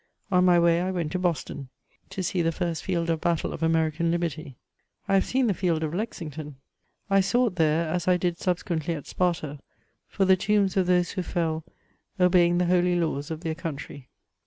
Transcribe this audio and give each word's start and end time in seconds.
On 0.31 0.43
my 0.45 0.57
way 0.59 0.81
I 0.81 0.89
went 0.89 1.11
to 1.11 1.19
Boston, 1.19 1.69
to 2.09 2.23
see 2.23 2.41
the 2.41 2.51
first 2.51 2.83
field 2.83 3.07
of 3.11 3.21
battle 3.21 3.53
of 3.53 3.61
Amencan 3.61 4.09
Liberty. 4.09 4.55
I 5.07 5.13
have 5.13 5.25
seen 5.25 5.45
the 5.45 5.53
field 5.53 5.83
of 5.83 5.93
Lexington! 5.93 6.55
I 7.07 7.21
sought 7.21 7.57
there, 7.57 7.87
as 7.87 8.07
I 8.07 8.17
did 8.17 8.39
subsequently 8.39 8.95
at 8.95 9.05
Sparta, 9.05 9.59
for 10.07 10.25
the 10.25 10.35
tombs 10.35 10.75
of 10.75 10.87
those 10.87 11.11
who 11.11 11.21
fell— 11.21 11.63
obeying 12.19 12.57
the 12.57 12.65
holy 12.65 12.95
laws 12.95 13.29
rf 13.29 13.41
their 13.41 13.53
country. 13.53 14.09